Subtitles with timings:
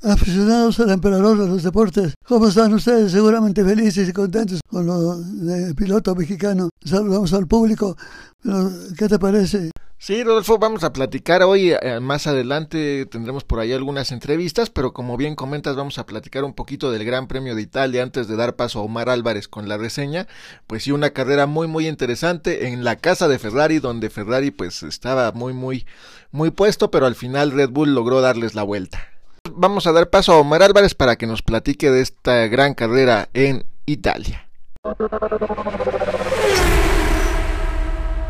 [0.00, 3.10] Aficionados al emperador de los deportes, ¿cómo están ustedes?
[3.10, 6.70] Seguramente felices y contentos con lo del piloto mexicano.
[6.84, 7.96] Saludamos al público.
[8.96, 9.72] ¿Qué te parece?
[9.98, 11.72] Sí, Rodolfo, vamos a platicar hoy.
[11.72, 16.44] eh, más adelante tendremos por ahí algunas entrevistas, pero como bien comentas, vamos a platicar
[16.44, 19.68] un poquito del Gran Premio de Italia antes de dar paso a Omar Álvarez con
[19.68, 20.28] la reseña.
[20.68, 24.84] Pues sí, una carrera muy, muy interesante en la casa de Ferrari, donde Ferrari pues
[24.84, 25.86] estaba muy, muy,
[26.30, 29.17] muy puesto, pero al final Red Bull logró darles la vuelta.
[29.60, 33.28] Vamos a dar paso a Omar Álvarez para que nos platique de esta gran carrera
[33.34, 34.48] en Italia.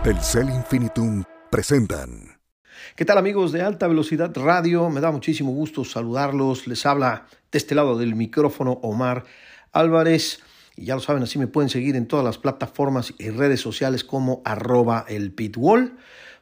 [0.02, 2.39] Telcel Infinitum presentan.
[2.97, 4.89] ¿Qué tal amigos de Alta Velocidad Radio?
[4.89, 6.67] Me da muchísimo gusto saludarlos.
[6.67, 9.24] Les habla de este lado del micrófono Omar
[9.72, 10.41] Álvarez.
[10.77, 14.02] Y ya lo saben, así me pueden seguir en todas las plataformas y redes sociales
[14.02, 15.95] como arroba el pitwall.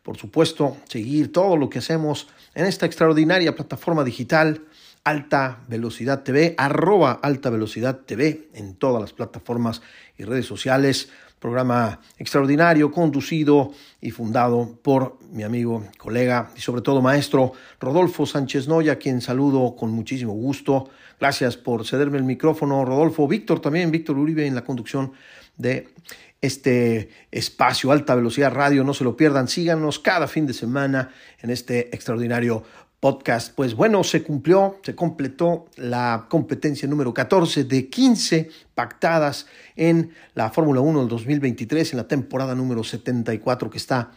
[0.05, 4.63] Por supuesto, seguir todo lo que hacemos en esta extraordinaria plataforma digital
[5.07, 9.81] Alta Velocidad TV, arroba Alta Velocidad TV en todas las plataformas
[10.19, 11.11] y redes sociales.
[11.39, 18.67] Programa extraordinario, conducido y fundado por mi amigo, colega y sobre todo maestro Rodolfo Sánchez
[18.67, 20.91] Noya, quien saludo con muchísimo gusto.
[21.21, 23.29] Gracias por cederme el micrófono, Rodolfo.
[23.29, 25.13] Víctor también, Víctor Uribe en la conducción
[25.57, 25.89] de
[26.41, 28.83] este espacio Alta Velocidad Radio.
[28.83, 31.11] No se lo pierdan, síganos cada fin de semana
[31.41, 32.65] en este extraordinario
[33.01, 33.55] podcast.
[33.55, 40.51] Pues bueno, se cumplió, se completó la competencia número 14 de 15 pactadas en la
[40.51, 44.13] Fórmula 1 del 2023, en la temporada número 74 que está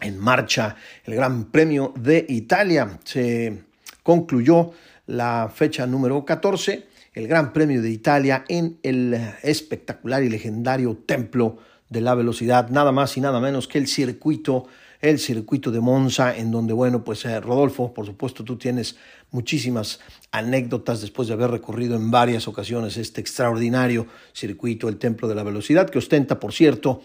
[0.00, 0.76] en marcha.
[1.04, 3.64] El Gran Premio de Italia se
[4.02, 4.72] concluyó
[5.06, 11.58] la fecha número 14, el Gran Premio de Italia en el espectacular y legendario Templo
[11.88, 14.66] de la Velocidad, nada más y nada menos que el circuito
[15.00, 18.96] el circuito de Monza, en donde, bueno, pues eh, Rodolfo, por supuesto, tú tienes
[19.30, 25.34] muchísimas anécdotas después de haber recorrido en varias ocasiones este extraordinario circuito, el Templo de
[25.34, 27.02] la Velocidad, que ostenta, por cierto,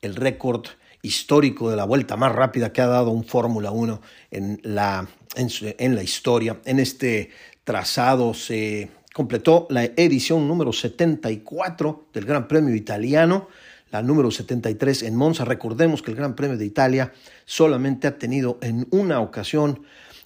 [0.00, 0.66] el récord
[1.02, 4.00] histórico de la vuelta más rápida que ha dado un Fórmula 1
[4.32, 6.60] en la, en, la historia.
[6.64, 7.30] En este
[7.64, 13.48] trazado se completó la edición número 74 del Gran Premio Italiano,
[13.90, 15.44] la número 73 en Monza.
[15.44, 17.12] Recordemos que el Gran Premio de Italia
[17.44, 19.82] solamente ha tenido en una ocasión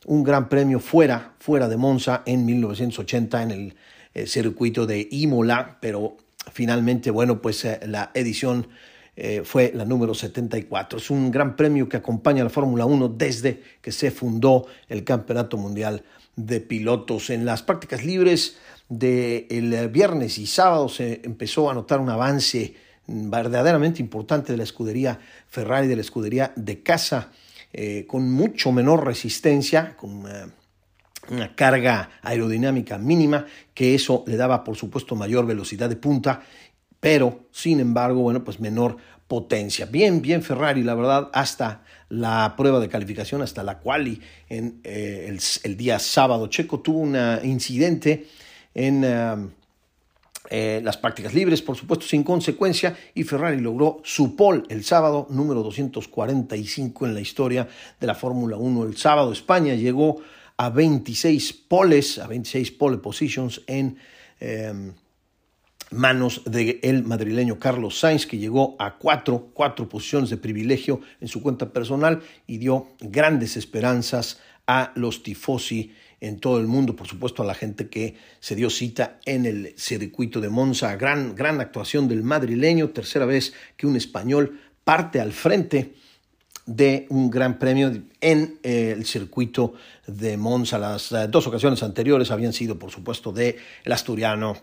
[0.06, 3.74] un Gran Premio fuera, fuera de Monza en 1980 en el
[4.14, 6.16] eh, circuito de Imola, pero
[6.52, 8.66] finalmente, bueno, pues eh, la edición
[9.14, 10.98] eh, fue la número 74.
[10.98, 15.04] Es un gran premio que acompaña a la Fórmula 1 desde que se fundó el
[15.04, 16.02] Campeonato Mundial
[16.34, 17.30] de Pilotos.
[17.30, 18.56] En las prácticas libres
[18.88, 22.74] del viernes y sábado se empezó a notar un avance
[23.10, 27.30] verdaderamente importante de la escudería Ferrari, de la escudería de casa,
[27.72, 30.46] eh, con mucho menor resistencia, con eh,
[31.30, 36.42] una carga aerodinámica mínima, que eso le daba, por supuesto, mayor velocidad de punta,
[37.00, 38.96] pero sin embargo, bueno, pues menor
[39.26, 39.86] potencia.
[39.86, 45.36] Bien, bien Ferrari, la verdad, hasta la prueba de calificación, hasta la quali en eh,
[45.62, 46.48] el, día sábado.
[46.48, 48.26] Checo tuvo un incidente
[48.74, 49.36] en eh,
[50.48, 55.26] eh, las prácticas libres, por supuesto, sin consecuencia, y Ferrari logró su pole el sábado,
[55.30, 57.68] número 245 en la historia
[58.00, 58.84] de la Fórmula 1.
[58.84, 60.22] El sábado España llegó
[60.56, 63.98] a 26 poles, a 26 pole positions en
[64.40, 64.92] eh,
[65.90, 71.42] manos del madrileño Carlos Sainz, que llegó a cuatro, cuatro posiciones de privilegio en su
[71.42, 77.42] cuenta personal y dio grandes esperanzas a los tifosi en todo el mundo, por supuesto
[77.42, 80.94] a la gente que se dio cita en el circuito de Monza.
[80.96, 85.94] Gran, gran actuación del madrileño, tercera vez que un español parte al frente
[86.66, 87.90] de un gran premio
[88.20, 89.74] en eh, el circuito
[90.06, 90.78] de Monza.
[90.78, 94.56] Las eh, dos ocasiones anteriores habían sido, por supuesto, de el asturiano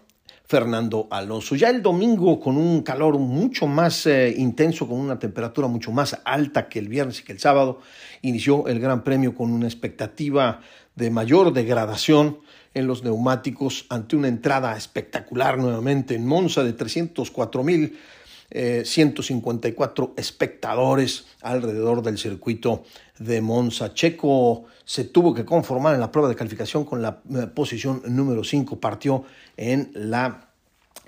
[0.46, 1.56] Fernando Alonso.
[1.56, 6.18] Ya el domingo con un calor mucho más eh, intenso, con una temperatura mucho más
[6.24, 7.82] alta que el viernes y que el sábado,
[8.22, 10.62] inició el Gran Premio con una expectativa
[10.98, 12.40] de mayor degradación
[12.74, 17.98] en los neumáticos ante una entrada espectacular nuevamente en Monza de 304 mil.
[18.50, 22.86] Eh, 154 espectadores alrededor del circuito
[23.20, 23.94] de Monza.
[23.94, 28.46] Checo se tuvo que conformar en la prueba de calificación con la eh, posición número
[28.46, 29.26] 5, partió
[29.58, 30.48] en la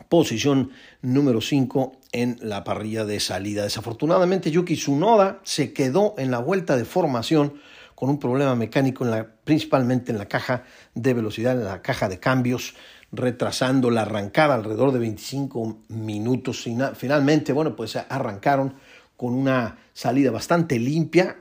[0.09, 0.71] posición
[1.01, 3.63] número 5 en la parrilla de salida.
[3.63, 7.53] Desafortunadamente Yuki Tsunoda se quedó en la vuelta de formación
[7.99, 9.05] con un problema mecánico
[9.43, 10.63] principalmente en la caja
[10.95, 12.75] de velocidad, en la caja de cambios,
[13.11, 16.65] retrasando la arrancada alrededor de 25 minutos.
[16.95, 18.75] Finalmente, bueno, pues arrancaron
[19.17, 21.39] con una salida bastante limpia.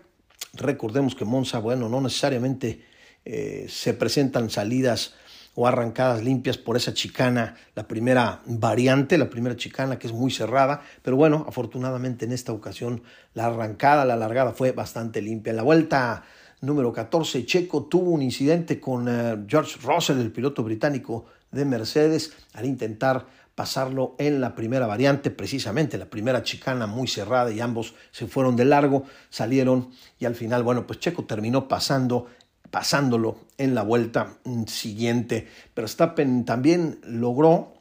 [0.55, 2.85] Recordemos que Monza, bueno, no necesariamente
[3.25, 5.15] eh, se presentan salidas
[5.55, 10.33] o arrancadas limpias por esa chicana, la primera variante, la primera chicana que es muy
[10.33, 15.51] cerrada, pero bueno, afortunadamente en esta ocasión la arrancada, la largada fue bastante limpia.
[15.51, 16.25] En la vuelta
[16.61, 22.33] número 14, Checo tuvo un incidente con eh, George Russell, el piloto británico de Mercedes,
[22.55, 27.95] al intentar pasarlo en la primera variante, precisamente la primera chicana muy cerrada y ambos
[28.13, 29.91] se fueron de largo, salieron
[30.21, 32.27] y al final, bueno, pues Checo terminó pasando
[32.71, 34.35] pasándolo en la vuelta
[34.67, 35.49] siguiente.
[35.75, 37.75] Verstappen también logró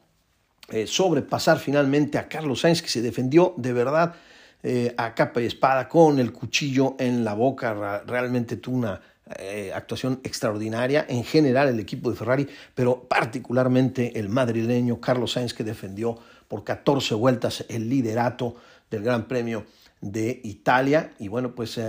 [0.70, 4.16] eh, sobrepasar finalmente a Carlos Sainz, que se defendió de verdad
[4.63, 8.04] eh, a capa y espada con el cuchillo en la boca.
[8.06, 9.01] Realmente tuvo una
[9.39, 15.54] eh, actuación extraordinaria en general el equipo de Ferrari, pero particularmente el madrileño Carlos Sainz,
[15.54, 16.18] que defendió
[16.48, 18.56] por 14 vueltas el liderato
[18.89, 19.65] del Gran Premio
[20.01, 21.13] de Italia.
[21.19, 21.80] Y bueno, pues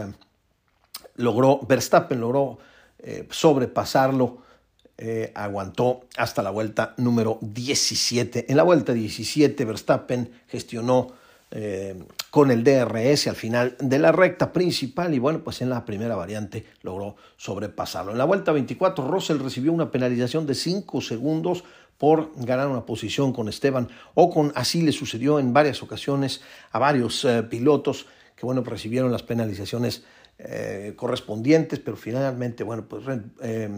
[1.18, 2.58] logró, Verstappen logró
[2.98, 4.38] eh, sobrepasarlo,
[4.96, 8.46] eh, aguantó hasta la vuelta número 17.
[8.48, 11.12] En la vuelta 17 Verstappen gestionó
[11.50, 15.84] eh, con el DRS al final de la recta principal y bueno, pues en la
[15.84, 18.12] primera variante logró sobrepasarlo.
[18.12, 21.64] En la vuelta 24 Russell recibió una penalización de 5 segundos
[21.96, 27.26] por ganar una posición con Esteban con así le sucedió en varias ocasiones a varios
[27.48, 30.04] pilotos que bueno, recibieron las penalizaciones
[30.38, 33.02] eh, correspondientes, pero finalmente, bueno, pues
[33.42, 33.68] eh,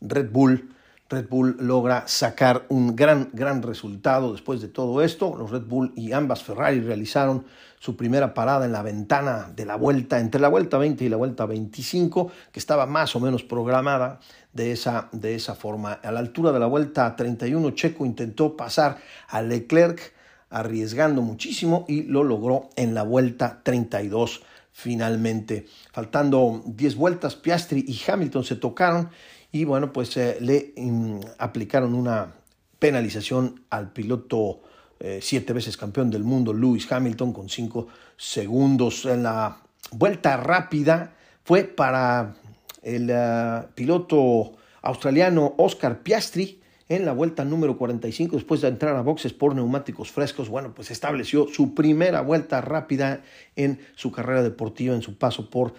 [0.00, 0.75] Red, Bull,
[1.08, 5.36] Red Bull logra sacar un gran, gran resultado después de todo esto.
[5.36, 7.44] Los Red Bull y ambas Ferrari realizaron
[7.78, 11.16] su primera parada en la ventana de la vuelta, entre la vuelta 20 y la
[11.16, 14.18] vuelta 25, que estaba más o menos programada
[14.52, 15.92] de esa, de esa forma.
[15.92, 18.98] A la altura de la vuelta 31, Checo intentó pasar
[19.28, 20.12] a Leclerc
[20.50, 24.42] arriesgando muchísimo y lo logró en la vuelta 32
[24.72, 25.66] finalmente.
[25.92, 29.08] Faltando 10 vueltas, Piastri y Hamilton se tocaron
[29.56, 32.34] y bueno, pues eh, le mm, aplicaron una
[32.78, 34.60] penalización al piloto
[35.00, 37.86] eh, siete veces campeón del mundo, Lewis Hamilton, con 5
[38.16, 39.58] segundos en la
[39.92, 41.14] vuelta rápida.
[41.42, 42.34] Fue para
[42.82, 49.00] el eh, piloto australiano Oscar Piastri, en la vuelta número 45, después de entrar a
[49.00, 53.22] boxes por neumáticos frescos, bueno, pues estableció su primera vuelta rápida
[53.56, 55.74] en su carrera deportiva, en su paso por,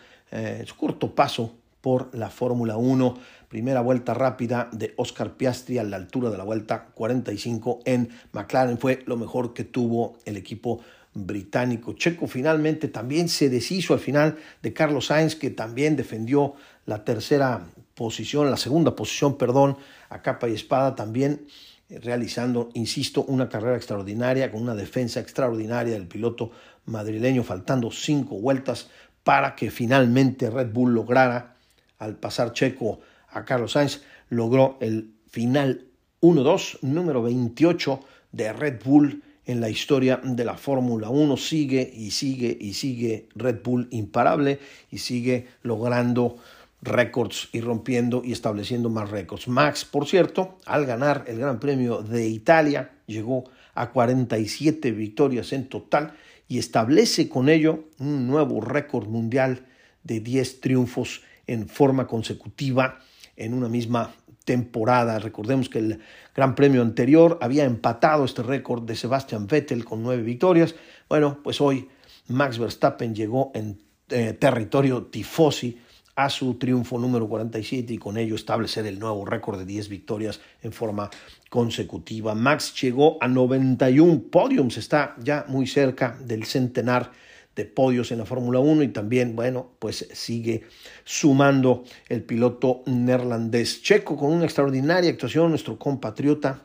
[0.66, 3.18] su corto paso por la Fórmula 1.
[3.50, 8.78] Primera vuelta rápida de Oscar Piastri a la altura de la vuelta 45 en McLaren.
[8.78, 10.82] Fue lo mejor que tuvo el equipo
[11.14, 11.94] británico.
[11.94, 16.54] Checo finalmente también se deshizo al final de Carlos Sainz, que también defendió
[16.86, 17.66] la tercera
[17.96, 19.78] posición, la segunda posición, perdón,
[20.10, 21.48] a capa y espada también
[21.90, 26.52] eh, realizando, insisto, una carrera extraordinaria, con una defensa extraordinaria del piloto
[26.86, 28.90] madrileño, faltando cinco vueltas
[29.24, 31.57] para que finalmente Red Bull lograra,
[32.00, 33.00] al pasar Checo
[33.30, 35.86] a Carlos Sainz, logró el final
[36.22, 38.00] 1-2, número 28
[38.32, 41.38] de Red Bull en la historia de la Fórmula 1.
[41.38, 44.60] Sigue y sigue y sigue Red Bull imparable
[44.92, 46.38] y sigue logrando
[46.82, 49.48] récords y rompiendo y estableciendo más récords.
[49.48, 55.68] Max, por cierto, al ganar el Gran Premio de Italia, llegó a 47 victorias en
[55.70, 56.14] total
[56.48, 59.66] y establece con ello un nuevo récord mundial
[60.04, 63.00] de 10 triunfos en forma consecutiva
[63.36, 64.14] en una misma
[64.44, 65.20] temporada.
[65.20, 66.00] Recordemos que el
[66.36, 70.76] Gran Premio anterior había empatado este récord de Sebastian Vettel con nueve victorias.
[71.10, 71.90] Bueno, pues hoy
[72.28, 75.80] Max Verstappen llegó en eh, territorio tifosi
[76.16, 80.40] a su triunfo número 47 y con ello establecer el nuevo récord de 10 victorias
[80.64, 81.12] en forma
[81.50, 82.34] consecutiva.
[82.34, 87.12] Max llegó a 91 podiums, está ya muy cerca del centenar
[87.58, 90.64] de podios en la Fórmula 1 y también, bueno, pues sigue
[91.04, 96.62] sumando el piloto neerlandés checo con una extraordinaria actuación, nuestro compatriota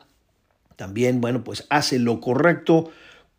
[0.75, 2.91] también, bueno, pues hace lo correcto,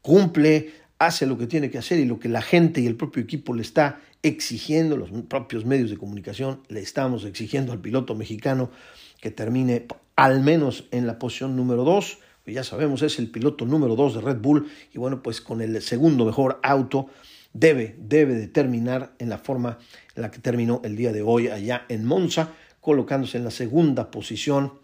[0.02, 3.22] cumple, hace lo que tiene que hacer y lo que la gente y el propio
[3.22, 8.70] equipo le está exigiendo, los propios medios de comunicación, le estamos exigiendo al piloto mexicano
[9.20, 13.94] que termine al menos en la posición número 2, ya sabemos es el piloto número
[13.94, 17.08] 2 de Red Bull y bueno, pues con el segundo mejor auto
[17.54, 19.78] debe, debe de terminar en la forma
[20.14, 24.10] en la que terminó el día de hoy allá en Monza, colocándose en la segunda
[24.10, 24.74] posición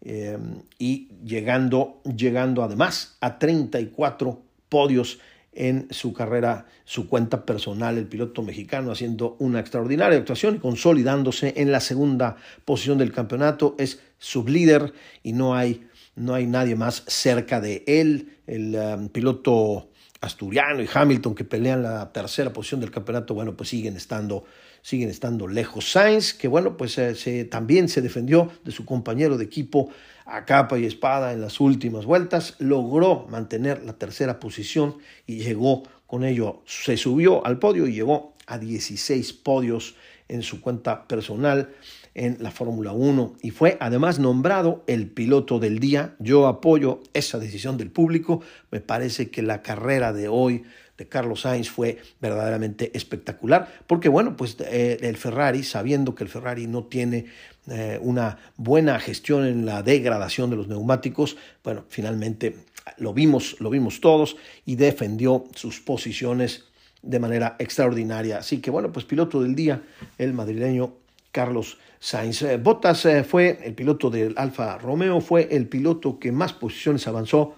[0.00, 0.36] eh,
[0.78, 5.20] y llegando, llegando además a 34 podios
[5.52, 11.54] en su carrera, su cuenta personal, el piloto mexicano haciendo una extraordinaria actuación y consolidándose
[11.56, 17.04] en la segunda posición del campeonato, es sublíder y no hay, no hay nadie más
[17.06, 19.90] cerca de él, el um, piloto
[20.24, 24.44] asturiano y Hamilton que pelean la tercera posición del campeonato, bueno, pues siguen estando
[24.84, 25.90] siguen estando lejos.
[25.90, 29.90] Sainz, que bueno, pues eh, también se defendió de su compañero de equipo
[30.26, 35.84] a capa y espada en las últimas vueltas, logró mantener la tercera posición y llegó
[36.06, 39.96] con ello, se subió al podio y llegó a 16 podios
[40.28, 41.70] en su cuenta personal
[42.14, 46.14] en la Fórmula 1 y fue además nombrado el piloto del día.
[46.18, 48.40] Yo apoyo esa decisión del público.
[48.70, 50.64] Me parece que la carrera de hoy
[50.96, 56.30] de Carlos Sainz fue verdaderamente espectacular, porque bueno, pues eh, el Ferrari, sabiendo que el
[56.30, 57.26] Ferrari no tiene
[57.66, 62.56] eh, una buena gestión en la degradación de los neumáticos, bueno, finalmente
[62.98, 66.66] lo vimos, lo vimos todos y defendió sus posiciones
[67.02, 68.38] de manera extraordinaria.
[68.38, 69.82] Así que bueno, pues piloto del día,
[70.18, 70.94] el madrileño
[71.34, 72.42] Carlos Sainz.
[72.42, 77.56] Eh, Bottas fue el piloto del Alfa Romeo, fue el piloto que más posiciones avanzó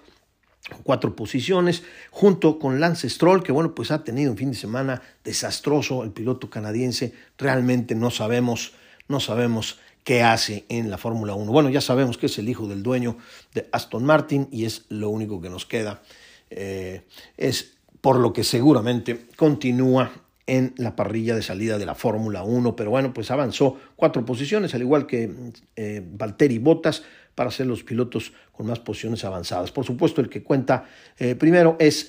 [0.82, 5.02] cuatro posiciones, junto con Lance Stroll, que bueno, pues ha tenido un fin de semana
[5.22, 8.72] desastroso el piloto canadiense, realmente no sabemos,
[9.08, 11.52] no sabemos qué hace en la Fórmula 1.
[11.52, 13.18] Bueno, ya sabemos que es el hijo del dueño
[13.52, 16.02] de Aston Martin y es lo único que nos queda.
[16.48, 17.02] Eh,
[17.36, 20.10] es por lo que seguramente continúa
[20.46, 24.74] en la parrilla de salida de la Fórmula 1, pero bueno, pues avanzó cuatro posiciones,
[24.74, 25.30] al igual que
[25.74, 27.02] eh, Valtteri Bottas,
[27.36, 29.70] para ser los pilotos con más posiciones avanzadas.
[29.70, 30.86] Por supuesto, el que cuenta
[31.18, 32.08] eh, primero es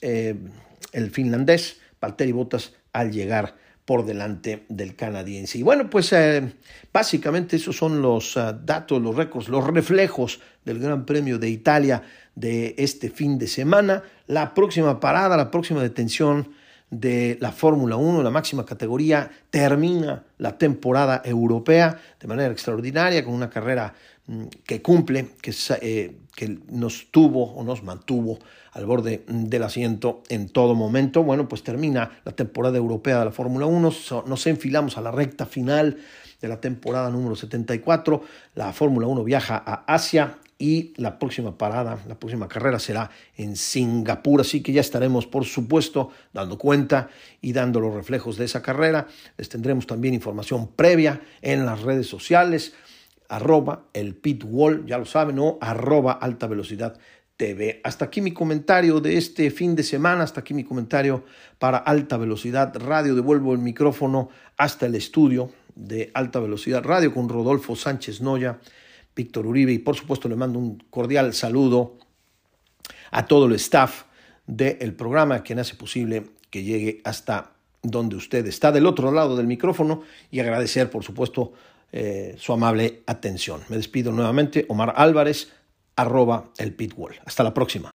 [0.00, 0.36] eh,
[0.92, 5.58] el finlandés Valtteri Bottas al llegar por delante del canadiense.
[5.58, 6.54] Y bueno, pues eh,
[6.92, 12.02] básicamente esos son los datos, los récords, los reflejos del Gran Premio de Italia
[12.34, 14.04] de este fin de semana.
[14.26, 16.50] La próxima parada, la próxima detención
[16.90, 23.34] de la Fórmula 1, la máxima categoría, termina la temporada europea de manera extraordinaria con
[23.34, 23.94] una carrera
[24.26, 28.38] mm, que cumple, que, eh, que nos tuvo o nos mantuvo
[28.72, 31.22] al borde del asiento en todo momento.
[31.22, 33.92] Bueno, pues termina la temporada europea de la Fórmula 1,
[34.26, 35.98] nos enfilamos a la recta final
[36.40, 38.22] de la temporada número 74.
[38.54, 43.54] La Fórmula 1 viaja a Asia y la próxima parada, la próxima carrera será en
[43.54, 47.10] Singapur, así que ya estaremos por supuesto dando cuenta
[47.40, 49.06] y dando los reflejos de esa carrera.
[49.36, 52.74] Les tendremos también información previa en las redes sociales,
[53.28, 56.98] arroba el pitwall, ya lo saben, o arroba alta velocidad
[57.36, 57.80] TV.
[57.84, 61.24] Hasta aquí mi comentario de este fin de semana, hasta aquí mi comentario
[61.60, 63.14] para alta velocidad radio.
[63.14, 68.58] Devuelvo el micrófono hasta el estudio de alta velocidad radio con Rodolfo Sánchez Noya
[69.18, 71.96] Víctor Uribe y por supuesto le mando un cordial saludo
[73.10, 74.04] a todo el staff
[74.46, 77.50] del programa quien hace posible que llegue hasta
[77.82, 81.52] donde usted está del otro lado del micrófono y agradecer por supuesto
[81.90, 83.62] eh, su amable atención.
[83.68, 85.52] Me despido nuevamente, Omar Álvarez,
[85.96, 87.16] arroba el pitwall.
[87.24, 87.90] Hasta la próxima.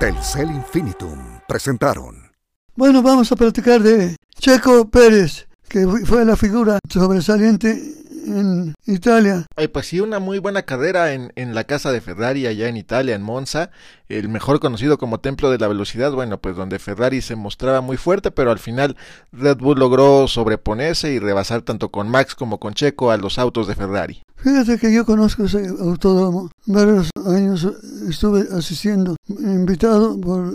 [0.00, 2.32] Telcel Infinitum presentaron.
[2.74, 9.46] Bueno, vamos a platicar de Checo Pérez que fue la figura sobresaliente en Italia.
[9.56, 12.76] Ay, pues sí, una muy buena carrera en, en la casa de Ferrari allá en
[12.76, 13.70] Italia, en Monza,
[14.08, 17.96] el mejor conocido como Templo de la Velocidad, bueno, pues donde Ferrari se mostraba muy
[17.96, 18.96] fuerte, pero al final
[19.32, 23.66] Red Bull logró sobreponerse y rebasar tanto con Max como con Checo a los autos
[23.66, 24.22] de Ferrari.
[24.36, 27.66] Fíjate que yo conozco ese autódromo, varios años
[28.08, 30.52] estuve asistiendo, invitado por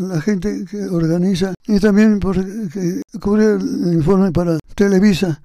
[0.00, 5.40] la gente que organiza y también porque cubre el informe para Televisa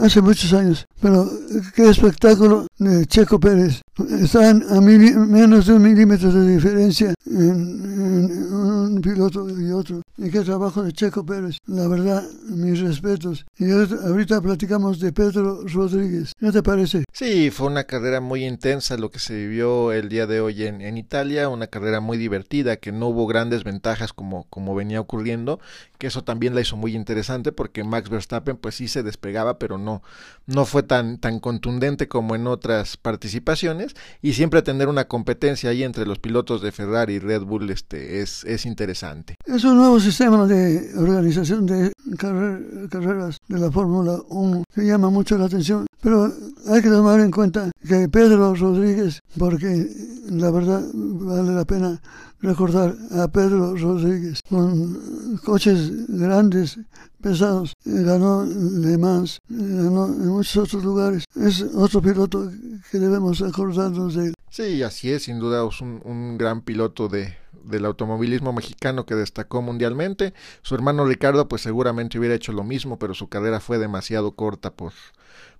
[0.00, 0.86] hace muchos años.
[1.00, 1.28] Pero
[1.74, 3.82] qué espectáculo de Checo Pérez.
[4.22, 10.00] Están a menos de un milímetro de diferencia en, un piloto y otro.
[10.16, 11.58] Y qué trabajo de Checo Pérez.
[11.66, 13.44] La verdad, mis respetos.
[13.58, 16.32] Y ahorita platicamos de Pedro Rodríguez.
[16.38, 17.04] ¿Qué te parece?
[17.12, 20.80] Sí, fue una carrera muy intensa lo que se vivió el día de hoy en,
[20.80, 21.50] en Italia.
[21.50, 25.60] Una carrera muy divertida, que no hubo grandes ventajas como, como venía ocurriendo.
[25.98, 29.76] Que eso también la hizo muy interesante porque Max Verstappen pues sí se despegaba, pero
[29.76, 30.02] no,
[30.46, 35.82] no fue tan, tan contundente como en otras participaciones y siempre tener una competencia ahí
[35.82, 39.36] entre los pilotos de Ferrari y Red Bull este, es, es interesante.
[39.44, 45.36] Es un nuevo sistema de organización de carreras de la Fórmula 1 que llama mucho
[45.38, 46.32] la atención, pero
[46.68, 49.86] hay que tomar en cuenta que Pedro Rodríguez, porque
[50.28, 52.00] la verdad vale la pena
[52.42, 56.78] recordar a Pedro Rodríguez con coches grandes,
[57.20, 57.74] pesados.
[57.84, 61.24] Ganó Le Mans, ganó en muchos otros lugares.
[61.34, 62.50] Es otro piloto
[62.90, 64.34] que debemos acordarnos de él.
[64.50, 69.14] Sí, así es, sin duda es un, un gran piloto de, del automovilismo mexicano que
[69.14, 70.34] destacó mundialmente.
[70.62, 74.72] Su hermano Ricardo pues seguramente hubiera hecho lo mismo, pero su carrera fue demasiado corta
[74.72, 74.92] por,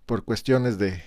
[0.06, 1.02] por cuestiones de,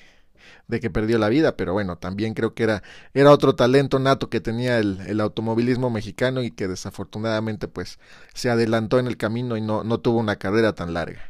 [0.67, 2.83] de que perdió la vida, pero bueno, también creo que era,
[3.13, 7.99] era otro talento nato que tenía el, el, automovilismo mexicano y que desafortunadamente pues
[8.33, 11.21] se adelantó en el camino y no, no tuvo una carrera tan larga.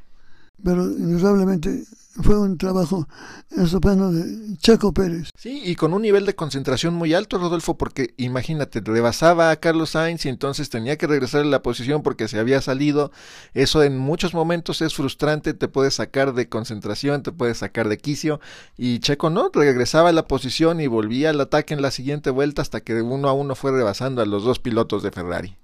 [0.63, 1.83] Pero indudablemente
[2.21, 3.07] fue un trabajo
[3.49, 5.29] estupendo de Checo Pérez.
[5.35, 9.91] Sí, y con un nivel de concentración muy alto, Rodolfo, porque imagínate, rebasaba a Carlos
[9.91, 13.11] Sainz y entonces tenía que regresar a la posición porque se había salido.
[13.53, 17.97] Eso en muchos momentos es frustrante, te puede sacar de concentración, te puede sacar de
[17.97, 18.39] quicio.
[18.77, 22.61] Y Checo no, regresaba a la posición y volvía al ataque en la siguiente vuelta
[22.61, 25.55] hasta que uno a uno fue rebasando a los dos pilotos de Ferrari.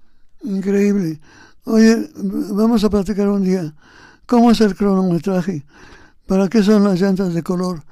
[0.42, 1.20] Increíble.
[1.64, 3.74] Oye, vamos a platicar un día.
[4.26, 5.64] ¿Cómo es el cronometraje?
[6.30, 7.82] ¿Para qué son las llantas de color?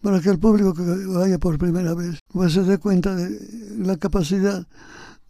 [0.00, 3.36] Para que el público que vaya por primera vez pues se dé cuenta de
[3.76, 4.64] la capacidad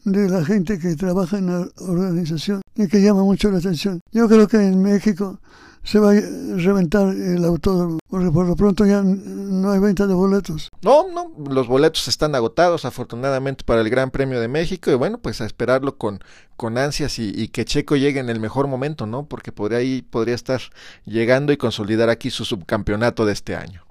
[0.05, 4.03] de la gente que trabaja en la organización y que llama mucho la atención.
[4.13, 5.41] Yo creo que en México
[5.88, 6.21] se va a
[6.57, 10.68] reventar el autódromo, porque por lo pronto ya no hay venta de boletos.
[10.83, 15.16] No, no, los boletos están agotados afortunadamente para el Gran Premio de México y bueno,
[15.16, 16.21] pues a esperarlo con,
[16.59, 19.25] con ansias y, y que Checo llegue en el mejor momento, ¿no?
[19.25, 20.61] Porque podría, ahí, podría estar
[21.07, 23.83] llegando y consolidar aquí su subcampeonato de este año.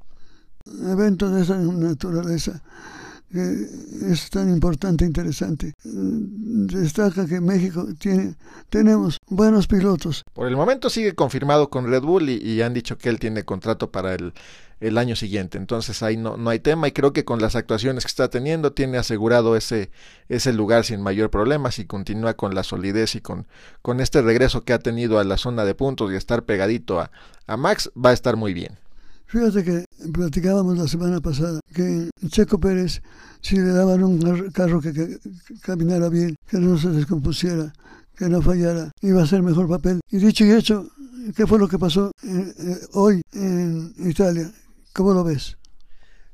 [0.68, 2.62] Eventos de esa naturaleza
[3.32, 5.74] es tan importante e interesante.
[5.84, 8.36] Destaca que México tiene,
[8.70, 10.24] tenemos buenos pilotos.
[10.34, 13.44] Por el momento sigue confirmado con Red Bull y, y han dicho que él tiene
[13.44, 14.34] contrato para el,
[14.80, 15.58] el año siguiente.
[15.58, 18.72] Entonces ahí no, no hay tema y creo que con las actuaciones que está teniendo
[18.74, 19.90] tiene asegurado ese,
[20.30, 23.48] ese lugar sin mayor problema si continúa con la solidez y con,
[23.82, 27.12] con este regreso que ha tenido a la zona de puntos y estar pegadito a,
[27.48, 28.78] a Max va a estar muy bien.
[29.26, 33.02] Fíjate que platicábamos la semana pasada que Checo Pérez,
[33.42, 35.20] si le daban un carro que,
[35.62, 37.74] caminara bien, que no se descompusiera,
[38.16, 40.00] que no fallara, iba a hacer mejor papel.
[40.10, 40.88] Y dicho y hecho,
[41.36, 44.52] ¿qué fue lo que pasó eh, eh, hoy en Italia?
[44.94, 45.58] ¿Cómo lo ves?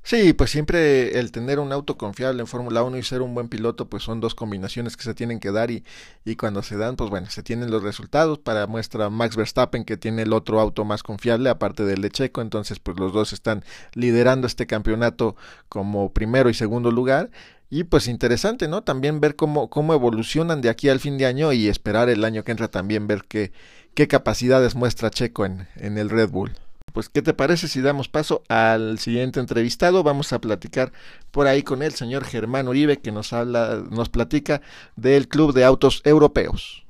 [0.05, 3.47] Sí, pues siempre el tener un auto confiable en Fórmula 1 y ser un buen
[3.47, 5.85] piloto, pues son dos combinaciones que se tienen que dar y,
[6.25, 8.37] y cuando se dan, pues bueno, se tienen los resultados.
[8.39, 12.41] Para muestra Max Verstappen que tiene el otro auto más confiable, aparte del de Checo,
[12.41, 13.63] entonces pues los dos están
[13.93, 15.37] liderando este campeonato
[15.69, 17.31] como primero y segundo lugar.
[17.69, 18.83] Y pues interesante, ¿no?
[18.83, 22.43] También ver cómo, cómo evolucionan de aquí al fin de año y esperar el año
[22.43, 23.53] que entra también ver qué,
[23.93, 26.51] qué capacidades muestra Checo en, en el Red Bull
[26.93, 30.03] pues ¿qué te parece si damos paso al siguiente entrevistado?
[30.03, 30.93] Vamos a platicar
[31.31, 34.61] por ahí con el señor Germán Uribe que nos habla, nos platica
[34.95, 36.85] del Club de Autos Europeos.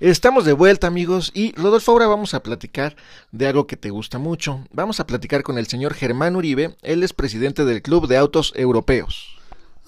[0.00, 2.94] Estamos de vuelta amigos y Rodolfo ahora vamos a platicar
[3.32, 4.64] de algo que te gusta mucho.
[4.72, 8.52] Vamos a platicar con el señor Germán Uribe, él es presidente del Club de Autos
[8.56, 9.37] Europeos.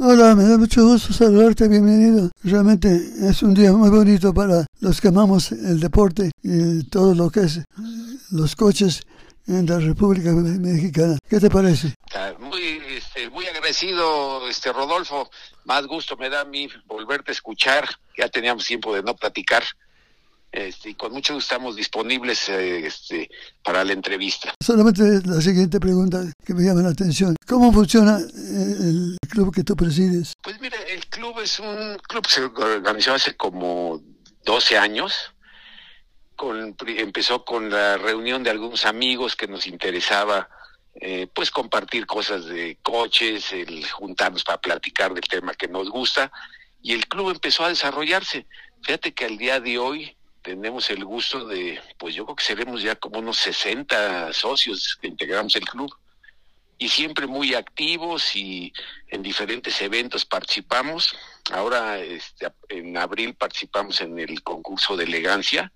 [0.02, 2.30] Hola, me da mucho gusto saludarte, bienvenido.
[2.42, 7.28] Realmente es un día muy bonito para los que amamos el deporte y todo lo
[7.28, 7.60] que es
[8.30, 9.02] los coches
[9.46, 11.18] en la República Mexicana.
[11.28, 11.92] ¿Qué te parece?
[12.38, 15.30] Muy, este, muy agradecido, este Rodolfo.
[15.66, 17.86] Más gusto me da a mí volverte a escuchar.
[18.16, 19.64] Ya teníamos tiempo de no platicar.
[20.52, 23.30] Este, y con mucho gusto estamos disponibles eh, este,
[23.62, 24.52] para la entrevista.
[24.60, 27.36] Solamente la siguiente pregunta que me llama la atención.
[27.46, 30.32] ¿Cómo funciona el club que tú presides?
[30.42, 34.02] Pues mira, el club es un club que se organizó hace como
[34.44, 35.32] 12 años.
[36.34, 40.48] Con, empezó con la reunión de algunos amigos que nos interesaba
[40.94, 46.32] eh, pues compartir cosas de coches, el juntarnos para platicar del tema que nos gusta
[46.82, 48.46] y el club empezó a desarrollarse.
[48.82, 52.82] Fíjate que al día de hoy tenemos el gusto de, pues yo creo que seremos
[52.82, 55.94] ya como unos 60 socios que integramos el club
[56.78, 58.72] y siempre muy activos y
[59.08, 61.14] en diferentes eventos participamos.
[61.52, 65.72] Ahora este, en abril participamos en el concurso de elegancia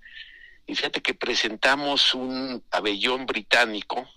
[0.67, 4.09] y fíjate que presentamos un pabellón británico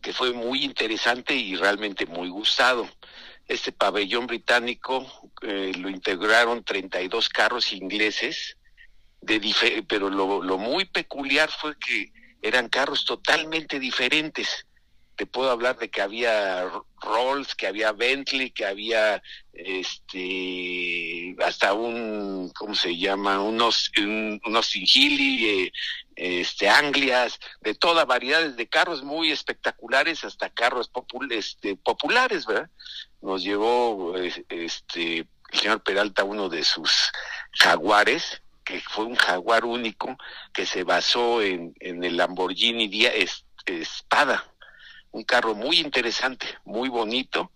[0.00, 2.88] que fue muy interesante y realmente muy gustado.
[3.48, 8.56] Este pabellón británico eh, lo integraron 32 carros ingleses
[9.24, 14.66] de pero lo, muy peculiar fue que eran carros totalmente diferentes.
[15.16, 16.68] Te puedo hablar de que había
[17.00, 23.40] Rolls, que había Bentley, que había este hasta un ¿cómo se llama?
[23.40, 25.72] unos un, unos Healy, eh,
[26.16, 30.90] este, Anglias, de toda variedades de carros muy espectaculares hasta carros
[31.30, 32.70] este, populares, ¿verdad?
[33.22, 37.12] Nos llevó este, el señor Peralta uno de sus
[37.52, 40.16] jaguares, que fue un jaguar único,
[40.52, 43.12] que se basó en, en el Lamborghini Día
[43.66, 44.44] Espada,
[45.10, 47.52] un carro muy interesante, muy bonito,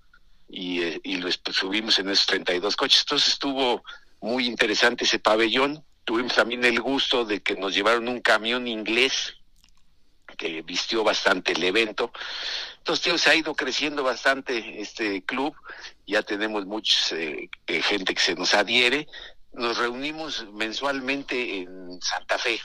[0.49, 3.01] y, eh, y lo subimos en esos 32 coches.
[3.01, 3.83] Entonces estuvo
[4.21, 9.35] muy interesante ese pabellón Tuvimos también el gusto de que nos llevaron un camión inglés
[10.39, 12.13] que vistió bastante el evento.
[12.79, 15.55] Entonces, tío, se ha ido creciendo bastante este club.
[16.07, 19.07] Ya tenemos mucha eh, eh, gente que se nos adhiere.
[19.53, 22.61] Nos reunimos mensualmente en Santa Fe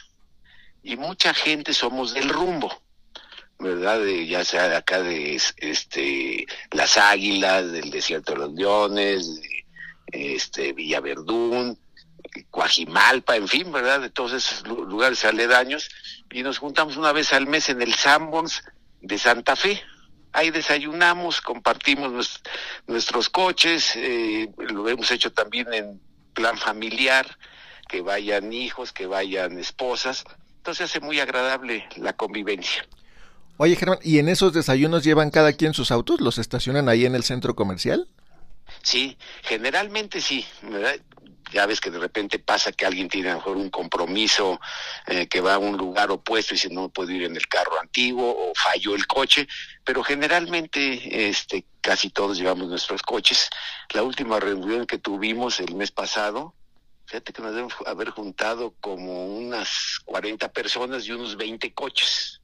[0.84, 2.84] y mucha gente somos del rumbo.
[3.60, 4.04] ¿verdad?
[4.04, 9.42] ya sea de acá de este las Águilas, del Desierto de los Leones,
[10.12, 11.80] de, este Villaverdún,
[12.52, 14.02] Coajimalpa, en fin, ¿verdad?
[14.02, 15.90] De todos esos lugares aledaños.
[16.32, 18.64] Y nos juntamos una vez al mes en el Sanborns
[19.02, 19.82] de Santa Fe.
[20.32, 22.42] Ahí desayunamos, compartimos
[22.88, 26.02] nuestros coches, eh, lo hemos hecho también en
[26.34, 27.38] plan familiar,
[27.88, 30.24] que vayan hijos, que vayan esposas.
[30.58, 32.86] Entonces hace muy agradable la convivencia.
[33.58, 36.22] Oye, Germán, ¿y en esos desayunos llevan cada quien sus autos?
[36.22, 38.08] ¿Los estacionan ahí en el centro comercial?
[38.84, 41.00] Sí, generalmente sí, ¿verdad?
[41.54, 44.60] ya ves que de repente pasa que alguien tiene a lo mejor un compromiso
[45.06, 47.80] eh, que va a un lugar opuesto y dice no puedo ir en el carro
[47.80, 49.48] antiguo o falló el coche,
[49.84, 53.50] pero generalmente este casi todos llevamos nuestros coches.
[53.94, 56.56] La última reunión que tuvimos el mes pasado,
[57.06, 62.42] fíjate que nos debemos haber juntado como unas 40 personas y unos 20 coches.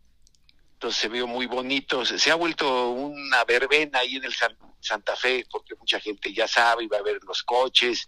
[0.73, 4.34] Entonces se vio muy bonito, se, ha vuelto una verbena ahí en el
[4.80, 8.08] Santa Fe, porque mucha gente ya sabe y va a ver los coches,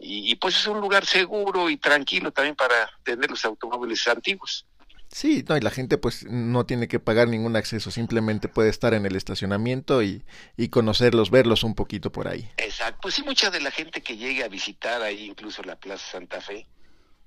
[0.00, 4.64] y, pues es un lugar seguro y tranquilo también para tener los automóviles antiguos.
[5.10, 8.94] Sí, no, y la gente pues no tiene que pagar ningún acceso, simplemente puede estar
[8.94, 10.22] en el estacionamiento y,
[10.56, 12.48] y conocerlos, verlos un poquito por ahí.
[12.58, 16.12] Exacto, pues sí, mucha de la gente que llegue a visitar ahí incluso la Plaza
[16.12, 16.68] Santa Fe,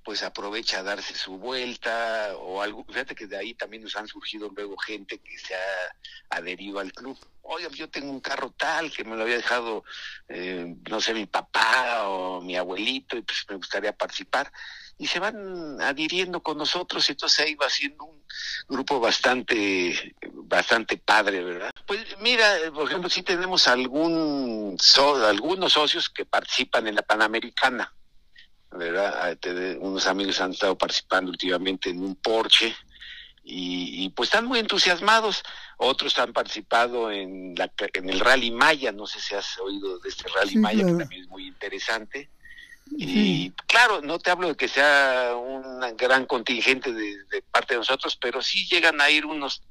[0.04, 2.84] pues aprovecha a darse su vuelta o algo.
[2.86, 5.96] Fíjate que de ahí también nos han surgido luego gente que se ha
[6.30, 7.18] adherido al club.
[7.44, 9.84] Oye, yo tengo un carro tal que me lo había dejado,
[10.28, 14.52] eh, no sé, mi papá o mi abuelito y pues me gustaría participar.
[14.98, 18.24] Y se van adhiriendo con nosotros y entonces ahí va siendo un
[18.68, 21.72] grupo bastante, bastante padre, ¿verdad?
[21.86, 24.78] Pues mira, por ejemplo, sí tenemos algún,
[25.26, 27.92] algunos socios que participan en la Panamericana
[28.72, 29.38] ¿verdad?
[29.80, 32.76] Unos amigos han estado participando últimamente en un Porsche
[33.44, 35.44] y, pues están muy entusiasmados.
[35.78, 40.10] Otros han participado en, la, en el Rally Maya, no sé si has oído de
[40.10, 42.30] este Rally Maya, que también es muy interesante.
[42.98, 47.80] Y claro, no te hablo de que sea un gran contingente de, de, parte de
[47.80, 49.64] nosotros, pero sí llegan a ir unos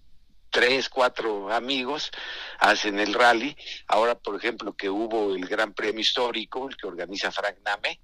[0.51, 2.11] tres, cuatro amigos,
[2.59, 3.57] hacen el rally.
[3.87, 8.01] Ahora, por ejemplo, que hubo el Gran Premio Histórico, el que organiza Frank Name,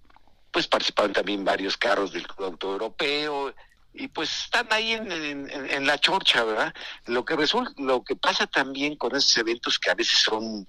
[0.57, 3.55] pues participaron también varios carros del Club Europeo
[3.93, 6.75] y pues están ahí en, en, la chorcha, ¿verdad?
[7.05, 10.67] Lo que resulta, lo que pasa también con esos eventos que a veces son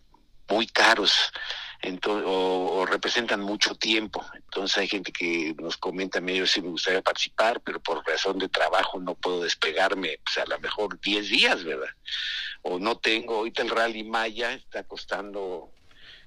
[0.49, 1.31] muy caros
[1.81, 4.25] entonces, o, representan mucho tiempo.
[4.35, 8.49] Entonces hay gente que nos comenta, yo sí me gustaría participar, pero por razón de
[8.49, 11.95] trabajo no puedo despegarme, pues a lo mejor 10 días, ¿verdad?
[12.61, 15.71] O no tengo, ahorita el Rally Maya está costando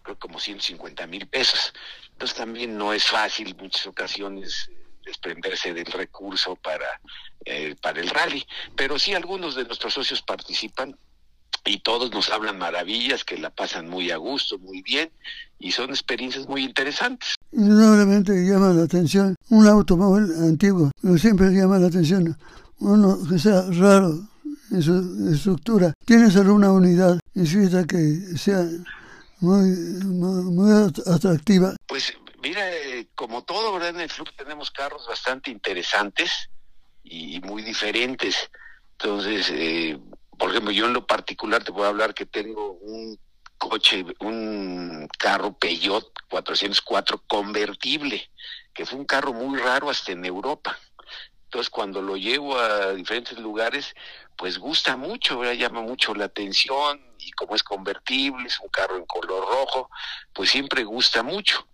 [0.02, 1.74] creo como 150 mil pesos.
[2.20, 4.68] Entonces también no es fácil muchas ocasiones
[5.06, 7.00] desprenderse del recurso para,
[7.46, 8.44] eh, para el rally.
[8.76, 10.94] Pero sí algunos de nuestros socios participan
[11.64, 15.10] y todos nos hablan maravillas, que la pasan muy a gusto, muy bien,
[15.58, 17.36] y son experiencias muy interesantes.
[17.52, 22.36] Indudablemente llama la atención un automóvil antiguo, pero siempre llama la atención
[22.80, 24.28] uno que sea raro
[24.70, 25.94] en su estructura.
[26.04, 28.68] ¿Tienes alguna unidad inscrita que sea
[29.40, 29.68] muy,
[30.04, 31.74] muy, atractiva.
[31.86, 33.90] Pues mira, eh, como todo, ¿verdad?
[33.90, 36.50] En el club tenemos carros bastante interesantes
[37.02, 38.50] y muy diferentes.
[38.92, 39.98] Entonces, eh,
[40.38, 43.18] por ejemplo, yo en lo particular te puedo hablar que tengo un
[43.58, 48.30] coche, un carro Peugeot 404 convertible,
[48.72, 50.78] que fue un carro muy raro hasta en Europa.
[51.44, 53.94] Entonces, cuando lo llevo a diferentes lugares,
[54.36, 55.54] pues gusta mucho, ¿verdad?
[55.54, 59.88] llama mucho la atención y como es convertible, es un carro en color rojo,
[60.32, 61.68] pues siempre gusta mucho.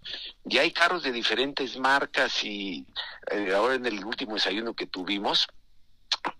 [0.45, 2.85] Y hay carros de diferentes marcas y
[3.31, 5.49] eh, ahora en el último desayuno que tuvimos,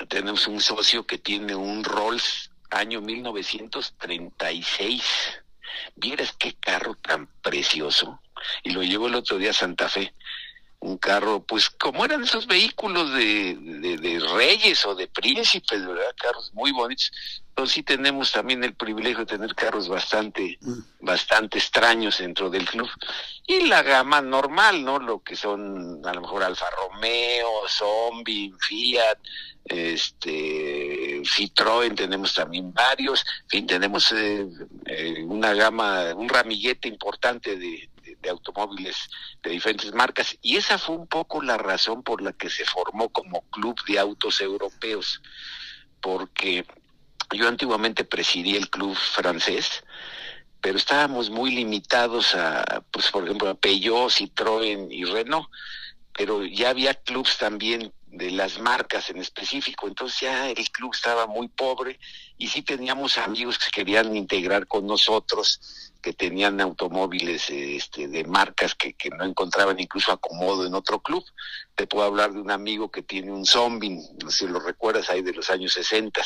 [0.09, 5.03] tenemos un socio que tiene un Rolls año 1936.
[5.95, 8.21] Vieras qué carro tan precioso.
[8.63, 10.13] Y lo llevó el otro día a Santa Fe
[10.87, 16.15] un carro, pues como eran esos vehículos de, de, reyes o de príncipes, ¿verdad?
[16.17, 17.11] Carros muy bonitos.
[17.49, 20.79] Entonces sí tenemos también el privilegio de tener carros bastante, mm.
[21.01, 22.89] bastante extraños dentro del club.
[23.47, 24.99] Y la gama normal, ¿no?
[24.99, 29.19] Lo que son a lo mejor Alfa Romeo, Zombie, Fiat,
[29.65, 34.47] este Citroën tenemos también varios, en fin, tenemos eh,
[34.85, 37.89] eh, una gama, un ramillete importante de,
[38.23, 38.97] de, automóviles
[39.43, 43.09] de diferentes marcas y esa fue un poco la razón por la que se formó
[43.11, 45.23] como club de autos europeos,
[46.01, 46.67] porque
[47.35, 49.85] yo antiguamente presidí el club francés,
[50.61, 55.49] pero estábamos muy limitados a, pues por ejemplo, a Peugeot, Citroën y Renault,
[56.13, 61.27] pero ya había clubs también de las marcas en específico, entonces ya el club estaba
[61.27, 61.99] muy pobre
[62.39, 68.75] y sí teníamos amigos que querían integrar con nosotros, que tenían automóviles este, de marcas
[68.75, 71.25] que, que no encontraban incluso acomodo en otro club.
[71.75, 73.91] Te puedo hablar de un amigo que tiene un zombie,
[74.23, 76.23] no sé si lo recuerdas, ahí de los años 60.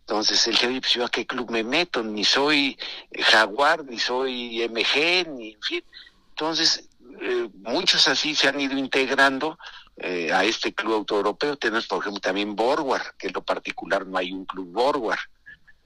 [0.00, 2.78] Entonces él dice, yo a qué club me meto, ni soy
[3.18, 5.84] Jaguar, ni soy MG, ni en fin.
[6.30, 6.88] Entonces,
[7.20, 9.58] eh, muchos así se han ido integrando
[9.96, 11.56] eh, a este club autoeuropeo.
[11.56, 15.18] Tenemos, por ejemplo, también Borwar, que en lo particular no hay un club Borwar.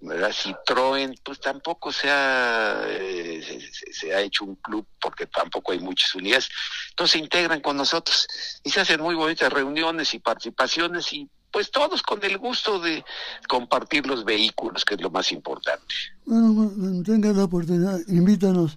[0.01, 0.31] ¿verdad?
[0.31, 6.15] Citroën, pues tampoco se ha, eh, se, ha hecho un club porque tampoco hay muchas
[6.15, 6.49] unidades.
[6.91, 8.29] Entonces se integran con nosotros
[8.63, 13.03] y se hacen muy bonitas reuniones y participaciones y pues todos con el gusto de
[13.49, 15.95] compartir los vehículos, que es lo más importante.
[16.27, 18.77] Bueno, cuando tengas la oportunidad, invítanos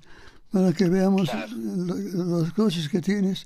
[0.51, 3.45] para que veamos los coches que tienes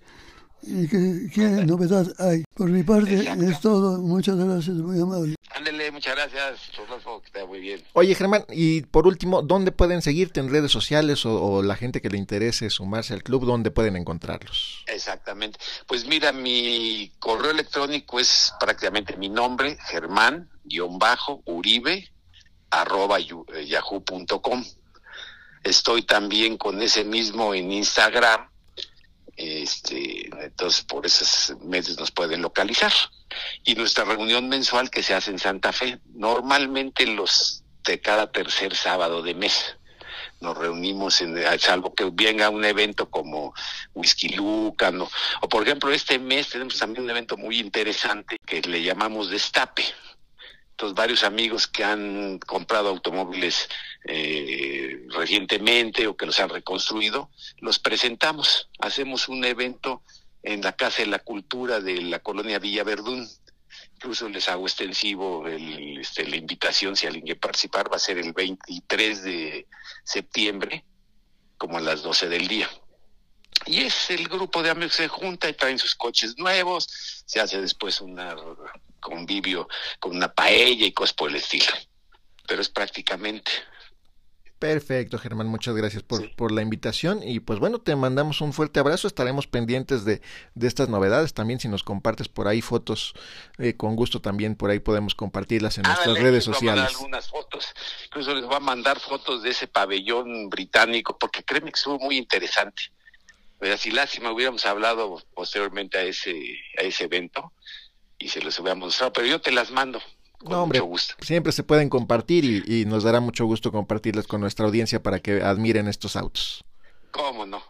[0.65, 2.43] y que, qué novedad hay.
[2.53, 3.99] Por mi parte es todo.
[3.99, 5.35] Muchas gracias, muy amable.
[5.55, 7.83] Ándele, muchas gracias, Rodolfo, que está muy bien.
[7.93, 12.09] Oye, Germán, y por último, ¿dónde pueden seguirte en redes sociales o, la gente que
[12.09, 14.83] le interese sumarse al club, dónde pueden encontrarlos?
[14.87, 15.59] Exactamente.
[15.85, 20.49] Pues mira, mi correo electrónico es prácticamente mi nombre, Germán-Uribe,
[22.71, 24.63] arroba eh, yahoo.com.
[25.63, 28.49] Estoy también con ese mismo en Instagram,
[29.35, 32.91] este, entonces por esos medios nos pueden localizar.
[33.63, 38.75] Y nuestra reunión mensual que se hace en Santa Fe, normalmente los de cada tercer
[38.75, 39.75] sábado de mes.
[40.39, 43.53] Nos reunimos, en, salvo que venga un evento como
[43.93, 45.09] Whisky Lucan, o,
[45.41, 49.85] o por ejemplo este mes tenemos también un evento muy interesante que le llamamos Destape.
[50.71, 53.69] Entonces varios amigos que han comprado automóviles
[54.05, 58.69] eh, recientemente o que los han reconstruido, los presentamos.
[58.79, 60.03] Hacemos un evento
[60.41, 63.29] en la Casa de la Cultura de la colonia Villa Verdún.
[63.95, 68.17] Incluso les hago extensivo el, este, la invitación, si alguien quiere participar, va a ser
[68.17, 69.67] el 23 de
[70.03, 70.83] septiembre,
[71.57, 72.69] como a las 12 del día.
[73.65, 77.39] Y es el grupo de amigos que se junta y traen sus coches nuevos, se
[77.39, 78.19] hace después un
[78.99, 81.71] convivio con una paella y cosas por el estilo.
[82.45, 83.51] Pero es prácticamente
[84.59, 88.79] Perfecto, Germán, muchas gracias por, por, la invitación y pues bueno, te mandamos un fuerte
[88.79, 90.21] abrazo, estaremos pendientes de,
[90.55, 93.13] de estas novedades, también si nos compartes por ahí fotos,
[93.57, 96.85] eh, con gusto también por ahí podemos compartirlas en nuestras redes sociales.
[96.95, 97.73] algunas fotos,
[98.05, 102.17] incluso les voy a mandar fotos de ese pabellón británico, porque créeme que estuvo muy
[102.17, 102.83] interesante.
[103.59, 106.33] Pero si lástima hubiéramos hablado posteriormente a ese,
[106.77, 107.51] a ese evento
[108.17, 110.01] y se los hubiéramos mostrado, pero yo te las mando
[110.43, 110.81] no, hombre,
[111.21, 115.41] siempre se pueden compartir y, nos dará mucho gusto compartirlas con nuestra audiencia para que
[115.41, 116.63] admiren estos autos.
[117.11, 117.61] ¿Cómo no?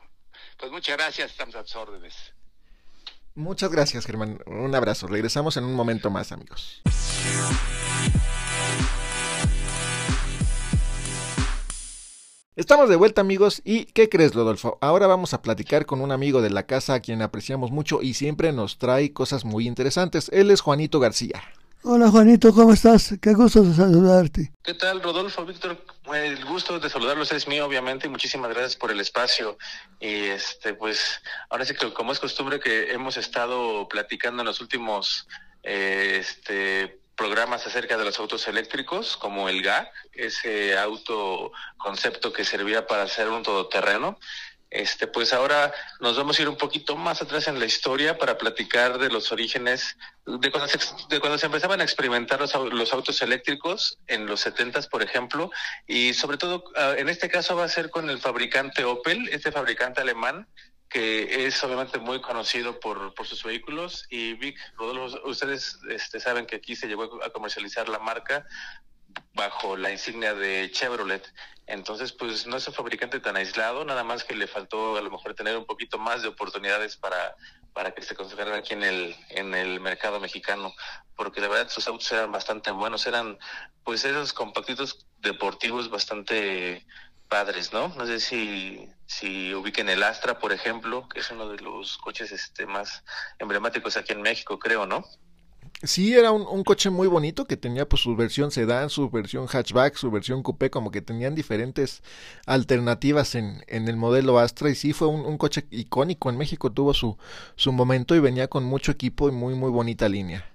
[0.57, 2.13] Pues muchas gracias, estamos a tus órdenes.
[3.35, 4.39] Muchas gracias, Germán.
[4.45, 5.07] Un abrazo.
[5.07, 6.81] Regresamos en un momento más, amigos.
[12.55, 14.77] Estamos de vuelta amigos y ¿qué crees Rodolfo?
[14.79, 18.13] Ahora vamos a platicar con un amigo de la casa a quien apreciamos mucho y
[18.13, 20.29] siempre nos trae cosas muy interesantes.
[20.31, 21.41] Él es Juanito García.
[21.85, 23.13] Hola Juanito, ¿cómo estás?
[23.21, 24.53] Qué gusto saludarte.
[24.63, 25.77] ¿Qué tal, Rodolfo, Víctor?
[26.13, 29.57] El gusto de saludarlos es mío, obviamente, muchísimas gracias por el espacio.
[29.99, 34.61] Y este, pues, ahora sí que como es costumbre que hemos estado platicando en los
[34.61, 35.27] últimos
[35.63, 42.45] eh, este, programas acerca de los autos eléctricos, como el GAC, ese auto concepto que
[42.45, 44.17] servía para hacer un todoterreno.
[44.73, 48.39] Este, pues ahora nos vamos a ir un poquito más atrás en la historia para
[48.39, 54.25] platicar de los orígenes de cuando se, empezaban a experimentar los, los autos eléctricos en
[54.25, 55.51] los setentas, por ejemplo,
[55.85, 59.51] y sobre todo ah, en este caso va a ser con el fabricante Opel, este
[59.51, 60.47] fabricante alemán
[60.89, 64.05] que es obviamente muy conocido por, por sus vehículos.
[64.11, 68.45] Y Vic, Rodolfo, ustedes este, saben que aquí se llegó a comercializar la marca
[69.33, 71.23] bajo la insignia de Chevrolet.
[71.65, 75.09] Entonces, pues no es un fabricante tan aislado, nada más que le faltó a lo
[75.09, 77.35] mejor tener un poquito más de oportunidades para,
[77.73, 80.73] para que se consagraran aquí en el, en el mercado mexicano,
[81.15, 83.37] porque de verdad sus autos eran bastante buenos, eran
[83.83, 86.85] pues esos compactitos deportivos bastante
[87.29, 87.87] padres, ¿no?
[87.89, 92.31] No sé si, si ubiquen el Astra, por ejemplo, que es uno de los coches
[92.31, 93.03] este más
[93.39, 95.03] emblemáticos aquí en México, creo, ¿no?
[95.85, 99.95] Sí, era un, coche muy bonito que tenía pues su versión sedán, su versión hatchback,
[99.95, 102.01] su versión coupé, como que tenían diferentes
[102.45, 106.71] alternativas en, en el modelo Astra y sí fue un, un, coche icónico en México,
[106.71, 107.17] tuvo su,
[107.57, 110.52] su momento y venía con mucho equipo y muy muy bonita línea.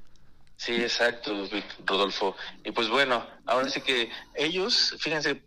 [0.59, 1.49] Sí, exacto,
[1.87, 2.35] Rodolfo.
[2.65, 5.41] Y pues bueno, ahora sí que ellos, fíjense,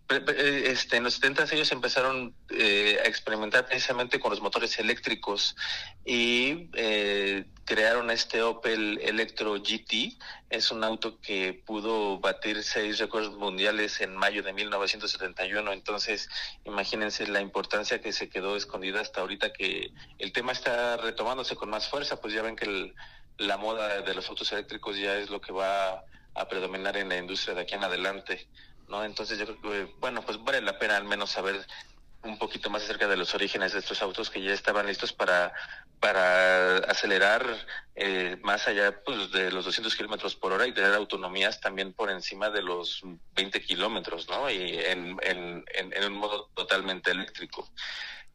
[0.63, 5.57] este, en los 70 ellos empezaron eh, a experimentar precisamente con los motores eléctricos
[6.05, 10.17] y eh, crearon este Opel Electro GT.
[10.49, 15.73] Es un auto que pudo batir seis récords mundiales en mayo de 1971.
[15.73, 16.29] Entonces,
[16.63, 21.69] imagínense la importancia que se quedó escondida hasta ahorita que el tema está retomándose con
[21.69, 22.21] más fuerza.
[22.21, 22.95] Pues ya ven que el
[23.41, 27.17] la moda de los autos eléctricos ya es lo que va a predominar en la
[27.17, 28.47] industria de aquí en adelante,
[28.87, 29.03] ¿no?
[29.03, 31.65] Entonces yo creo que, bueno, pues vale la pena al menos saber
[32.23, 35.53] un poquito más acerca de los orígenes de estos autos que ya estaban listos para,
[35.99, 37.43] para acelerar
[37.95, 42.11] eh, más allá pues, de los 200 kilómetros por hora y tener autonomías también por
[42.11, 43.01] encima de los
[43.33, 44.51] 20 kilómetros, ¿no?
[44.51, 47.67] Y en, en, en un modo totalmente eléctrico.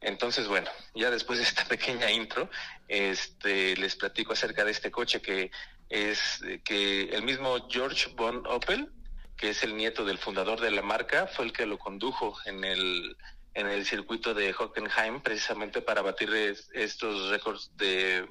[0.01, 2.49] Entonces, bueno, ya después de esta pequeña intro,
[2.87, 5.51] este, les platico acerca de este coche que
[5.89, 8.91] es que el mismo George von Opel,
[9.37, 12.63] que es el nieto del fundador de la marca, fue el que lo condujo en
[12.63, 13.15] el
[13.57, 16.29] en el circuito de Hockenheim precisamente para batir
[16.73, 18.27] estos récords de,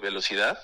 [0.00, 0.58] velocidad.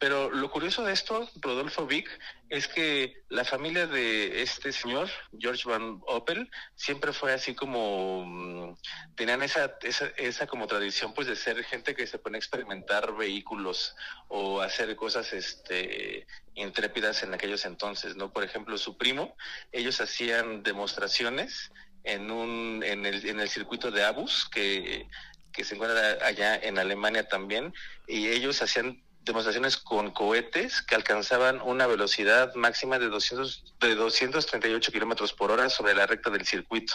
[0.00, 2.08] Pero lo curioso de esto, Rodolfo Vick,
[2.48, 8.76] es que la familia de este señor, George Van Opel, siempre fue así como, mm,
[9.14, 13.14] tenían esa, esa, esa como tradición pues de ser gente que se pone a experimentar
[13.14, 13.94] vehículos
[14.28, 18.32] o hacer cosas este intrépidas en aquellos entonces, ¿no?
[18.32, 19.36] Por ejemplo, su primo,
[19.70, 21.72] ellos hacían demostraciones
[22.04, 25.06] en, un, en, el, en el circuito de Abus, que,
[25.52, 27.74] que se encuentra allá en Alemania también,
[28.08, 34.92] y ellos hacían demostraciones con cohetes que alcanzaban una velocidad máxima de 200 de 238
[34.92, 36.94] kilómetros por hora sobre la recta del circuito,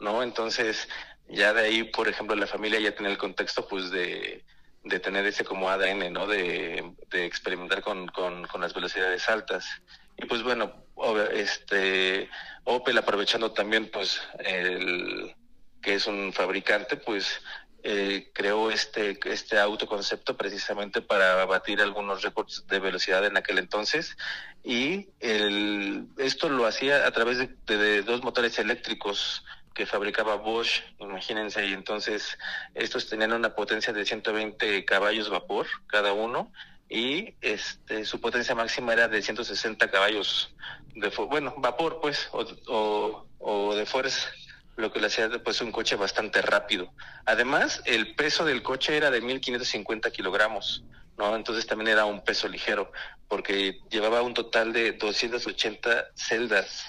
[0.00, 0.22] ¿no?
[0.22, 0.88] Entonces,
[1.28, 4.44] ya de ahí, por ejemplo, la familia ya tenía el contexto, pues, de,
[4.84, 6.26] de tener ese como ADN, ¿no?
[6.26, 9.66] De, de experimentar con, con, con las velocidades altas.
[10.16, 10.84] Y pues bueno,
[11.32, 12.28] este
[12.64, 15.34] Opel aprovechando también pues el
[15.80, 17.40] que es un fabricante, pues
[17.82, 24.16] eh, creó este este autoconcepto precisamente para batir algunos récords de velocidad en aquel entonces.
[24.64, 29.44] Y el, esto lo hacía a través de, de dos motores eléctricos
[29.78, 32.36] que fabricaba Bosch, imagínense, y entonces
[32.74, 36.52] estos tenían una potencia de 120 caballos vapor cada uno.
[36.90, 40.52] Y este su potencia máxima era de 160 caballos
[40.94, 44.28] de bueno vapor pues o, o, de fuerza
[44.78, 46.92] lo que le hacía pues un coche bastante rápido.
[47.26, 50.84] Además el peso del coche era de 1550 kilogramos
[51.18, 52.92] no entonces también era un peso ligero
[53.26, 56.86] porque llevaba un total de 280 celdas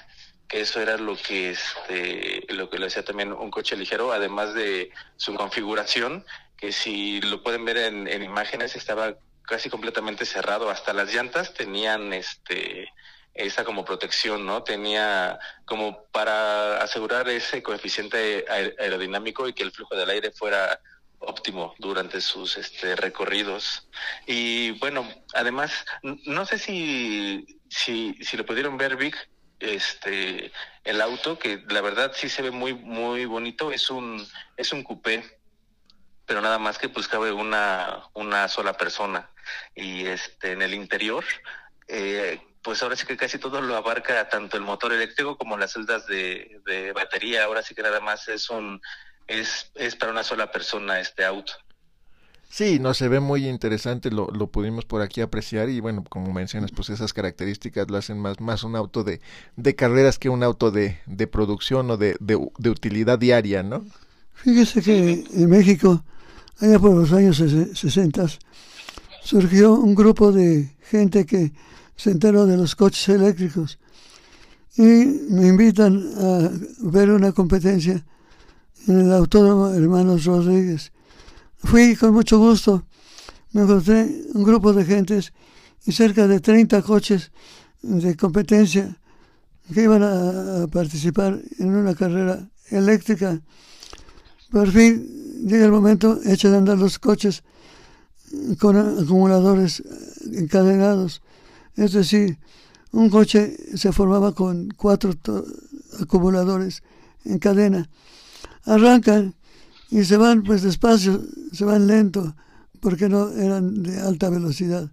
[0.47, 4.53] que eso era lo que este lo que le hacía también un coche ligero además
[4.53, 6.25] de su configuración
[6.57, 9.15] que si lo pueden ver en, en imágenes estaba
[9.49, 12.93] casi completamente cerrado, hasta las llantas tenían este
[13.39, 14.63] esa como protección, ¿no?
[14.63, 20.79] Tenía como para asegurar ese coeficiente aerodinámico y que el flujo del aire fuera
[21.19, 23.87] óptimo durante sus este, recorridos.
[24.25, 30.51] Y bueno, además, no sé si, si, si lo pudieron ver, Vic, este,
[30.83, 34.25] el auto, que la verdad sí se ve muy, muy bonito, es un,
[34.57, 35.23] es un coupé,
[36.25, 39.29] pero nada más que pues cabe una, una sola persona
[39.73, 41.25] y este en el interior
[41.87, 45.73] eh, pues ahora sí que casi todo lo abarca tanto el motor eléctrico como las
[45.73, 48.81] celdas de, batería ahora sí que nada más es un
[49.27, 51.53] es, es para una sola persona este auto
[52.51, 56.33] Sí, no se ve muy interesante, lo, lo pudimos por aquí apreciar y bueno, como
[56.33, 59.21] mencionas, pues esas características lo hacen más, más un auto de,
[59.55, 63.85] de carreras que un auto de, de producción o de, de, de utilidad diaria, ¿no?
[64.33, 66.03] Fíjese que en México,
[66.59, 68.25] allá por los años 60,
[69.21, 71.51] surgió un grupo de gente que
[71.99, 73.77] se enteró de los coches eléctricos
[74.77, 78.05] y me invitan a ver una competencia
[78.87, 80.93] en el Autódromo Hermanos Rodríguez.
[81.57, 82.85] Fui con mucho gusto,
[83.51, 85.33] me encontré un grupo de gentes
[85.85, 87.31] y cerca de 30 coches
[87.81, 88.95] de competencia
[89.73, 93.41] que iban a, participar en una carrera eléctrica.
[94.49, 97.43] Por fin llega el momento, echan a andar los coches
[98.57, 99.83] con acumuladores
[100.31, 101.21] encadenados.
[101.75, 102.37] Es decir,
[102.91, 105.13] un coche se formaba con cuatro
[106.01, 106.83] acumuladores
[107.25, 107.89] en cadena.
[108.65, 109.35] Arrancan
[109.89, 112.35] y se van pues despacio, se van lento,
[112.79, 114.89] porque no eran de alta velocidad.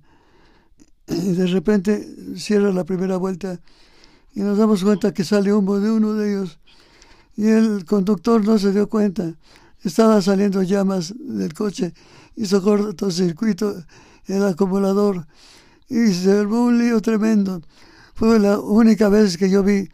[1.08, 3.60] Y de repente cierra la primera vuelta
[4.34, 6.58] y nos damos cuenta que sale humo de uno de ellos
[7.36, 9.34] y el conductor no se dio cuenta.
[9.82, 11.94] Estaba saliendo llamas del coche,
[12.34, 13.84] hizo cortocircuito
[14.26, 15.26] el acumulador
[15.88, 17.62] y se armó un lío tremendo.
[18.14, 19.88] Fue la única vez que yo vi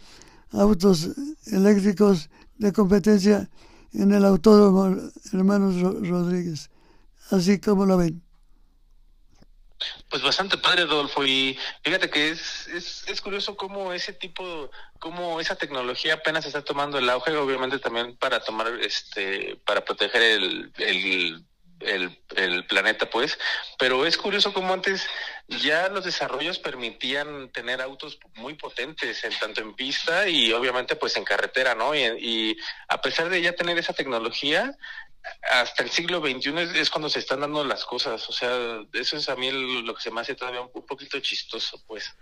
[0.53, 1.11] autos
[1.47, 3.49] eléctricos de competencia
[3.93, 4.97] en el autódromo
[5.33, 6.71] Hermanos Rodríguez.
[7.31, 8.23] Así como lo ven.
[10.09, 14.71] Pues bastante padre, Adolfo, y fíjate que es, es, es curioso cómo ese tipo,
[15.01, 20.23] cómo esa tecnología apenas está tomando el auge, obviamente también para tomar, este, para proteger
[20.23, 21.45] el, el
[21.85, 23.39] el, el, planeta, pues.
[23.79, 25.07] Pero es curioso cómo antes
[25.49, 31.17] ya los desarrollos permitían tener autos muy potentes, en tanto en pista y obviamente pues
[31.17, 31.95] en carretera, ¿no?
[31.95, 32.57] Y,
[32.89, 34.77] a pesar de ya tener esa tecnología,
[35.51, 38.29] hasta el siglo XXI es, cuando se están dando las cosas.
[38.29, 39.51] O sea, eso es a mí
[39.83, 42.13] lo que se me hace todavía un, poquito chistoso, pues.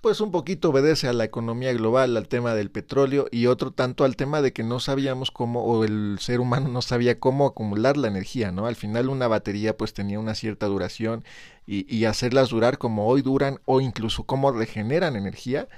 [0.00, 4.04] Pues un poquito obedece a la economía global, al tema del petróleo y otro tanto
[4.04, 7.96] al tema de que no sabíamos cómo, o el ser humano no sabía cómo acumular
[7.96, 8.66] la energía, ¿no?
[8.66, 11.24] Al final una batería pues tenía una cierta duración
[11.66, 15.68] y, y hacerlas durar como hoy duran o incluso cómo regeneran energía,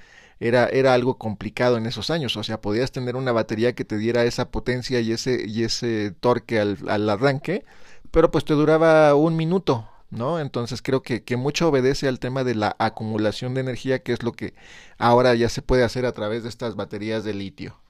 [0.40, 2.36] era, era algo complicado en esos años.
[2.38, 6.12] O sea, podías tener una batería que te diera esa potencia y ese, y ese
[6.12, 7.64] torque al, al arranque,
[8.10, 10.40] pero pues te duraba un minuto, ¿no?
[10.40, 14.22] Entonces creo que, que, mucho obedece al tema de la acumulación de energía, que es
[14.22, 14.54] lo que
[14.98, 17.83] ahora ya se puede hacer a través de estas baterías de litio.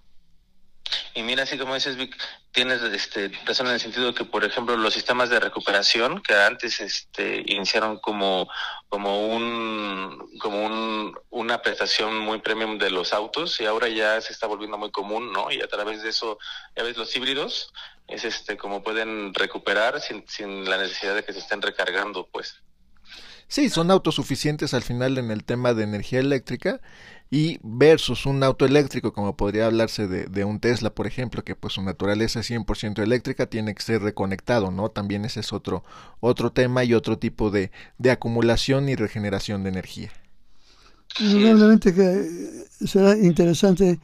[1.14, 2.16] Y mira, así como dices, Vic,
[2.53, 6.35] tienes este, razón en el sentido de que, por ejemplo, los sistemas de recuperación que
[6.35, 8.49] antes este, iniciaron como,
[8.89, 14.32] como, un, como un, una prestación muy premium de los autos y ahora ya se
[14.32, 15.51] está volviendo muy común, ¿no?
[15.51, 16.39] Y a través de eso,
[16.76, 17.72] ya ves, los híbridos
[18.07, 22.57] es este como pueden recuperar sin, sin la necesidad de que se estén recargando, pues.
[23.49, 26.80] Sí, son autosuficientes al final en el tema de energía eléctrica
[27.31, 31.57] y versus un auto eléctrico como podría hablarse de, de un Tesla por ejemplo que
[31.57, 35.85] pues su naturaleza es 100% eléctrica tiene que ser reconectado no también ese es otro
[36.20, 40.11] otro tema y otro tipo de, de acumulación y regeneración de energía.
[41.16, 44.01] Probablemente que será interesante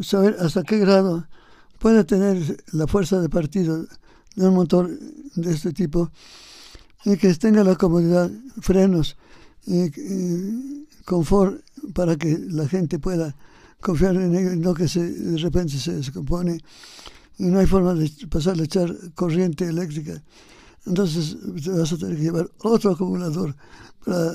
[0.00, 1.26] saber hasta qué grado
[1.78, 3.86] puede tener la fuerza de partido
[4.36, 4.90] de un motor
[5.34, 6.10] de este tipo
[7.04, 9.16] y que tenga la comodidad, frenos
[9.66, 11.62] y, y confort
[11.94, 13.34] para que la gente pueda
[13.80, 16.60] confiar en no que se, de repente se descompone
[17.38, 20.22] y no hay forma de pasarle a echar corriente eléctrica.
[20.86, 23.54] Entonces vas a tener que llevar otro acumulador
[24.04, 24.32] para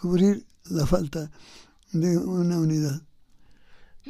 [0.00, 1.30] cubrir la falta
[1.92, 3.02] de una unidad.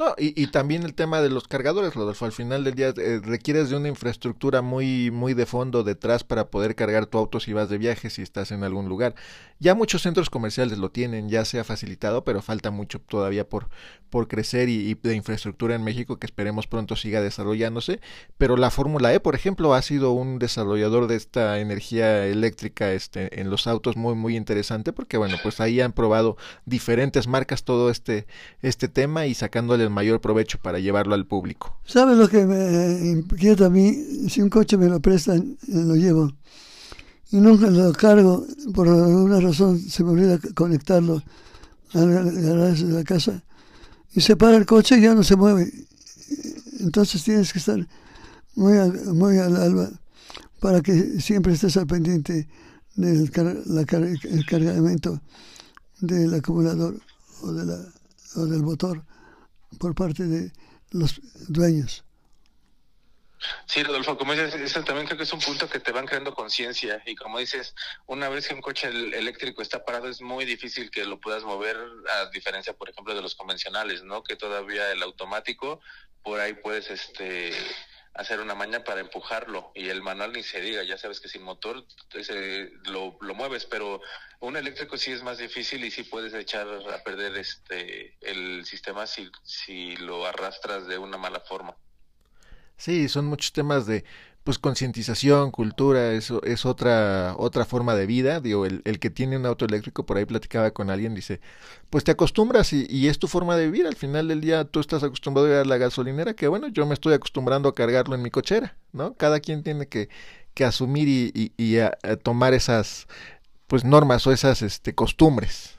[0.01, 2.24] No, y, y, también el tema de los cargadores, Rodolfo.
[2.24, 6.48] Al final del día eh, requieres de una infraestructura muy, muy de fondo detrás para
[6.48, 9.14] poder cargar tu auto si vas de viaje, si estás en algún lugar.
[9.59, 13.68] Ya muchos centros comerciales lo tienen, ya se ha facilitado, pero falta mucho todavía por,
[14.09, 18.01] por crecer y, y de infraestructura en México que esperemos pronto siga desarrollándose.
[18.38, 23.38] Pero la Fórmula E, por ejemplo, ha sido un desarrollador de esta energía eléctrica este,
[23.38, 27.90] en los autos muy, muy interesante porque, bueno, pues ahí han probado diferentes marcas todo
[27.90, 28.26] este,
[28.62, 31.76] este tema y sacando mayor provecho para llevarlo al público.
[31.84, 33.93] ¿Sabes lo que me inquieta a mí?
[34.28, 36.32] Si un coche me lo prestan, lo llevo.
[37.32, 41.22] Y nunca lo cargo, por alguna razón se me olvida conectarlo
[41.93, 43.43] al garaje de la casa.
[44.12, 45.72] Y se para el coche y ya no se mueve.
[46.80, 47.86] Entonces tienes que estar
[48.57, 48.74] muy,
[49.12, 49.91] muy al alba
[50.61, 52.49] para que siempre estés al pendiente
[52.97, 53.30] del
[53.66, 55.20] la, el cargamento
[56.01, 57.01] del acumulador
[57.43, 57.78] o, de la,
[58.36, 59.05] o del motor
[59.79, 60.53] por parte de
[60.91, 62.05] los dueños.
[63.66, 66.35] Sí, Rodolfo, como dices, eso también creo que es un punto que te van creando
[66.35, 67.75] conciencia y como dices,
[68.07, 71.77] una vez que un coche eléctrico está parado es muy difícil que lo puedas mover
[72.12, 74.23] a diferencia, por ejemplo, de los convencionales, ¿no?
[74.23, 75.81] Que todavía el automático
[76.23, 77.53] por ahí puedes este
[78.15, 81.43] hacer una maña para empujarlo y el manual ni se diga, ya sabes que sin
[81.43, 84.01] motor ese, lo, lo mueves, pero
[84.41, 89.07] un eléctrico sí es más difícil y sí puedes echar a perder este el sistema
[89.07, 91.77] si, si lo arrastras de una mala forma.
[92.81, 94.05] Sí, son muchos temas de
[94.43, 98.41] pues concientización, cultura, eso es otra otra forma de vida.
[98.41, 101.43] Digo, el, el, que tiene un auto eléctrico, por ahí platicaba con alguien, dice,
[101.91, 103.87] pues te acostumbras y, y, es tu forma de vivir.
[103.87, 106.87] Al final del día tú estás acostumbrado a ir a la gasolinera, que bueno, yo
[106.87, 109.12] me estoy acostumbrando a cargarlo en mi cochera, ¿no?
[109.12, 110.09] Cada quien tiene que,
[110.55, 113.09] que asumir y, y, y a, a tomar esas
[113.66, 115.74] pues normas o esas este costumbres.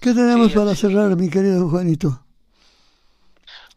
[0.00, 2.24] ¿Qué tenemos sí, para cerrar, mi querido Juanito?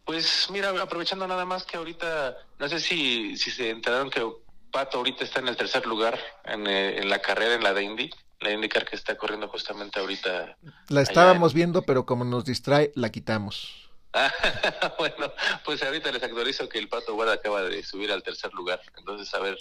[0.05, 4.25] Pues mira, aprovechando nada más que ahorita, no sé si, si se enteraron que
[4.71, 7.83] Pato ahorita está en el tercer lugar en, eh, en la carrera, en la de
[7.83, 10.57] Indy, la IndyCar que está corriendo justamente ahorita.
[10.89, 11.55] La estábamos en...
[11.55, 13.89] viendo, pero como nos distrae, la quitamos.
[14.99, 15.31] bueno,
[15.65, 19.33] pues ahorita les actualizo que el Pato Guarda acaba de subir al tercer lugar, entonces
[19.33, 19.57] a ver,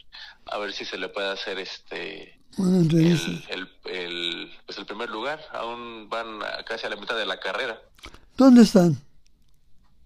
[0.46, 5.40] a ver si se le puede hacer este el, el, el, pues el primer lugar,
[5.52, 7.80] aún van casi a la mitad de la carrera.
[8.36, 8.98] ¿Dónde están?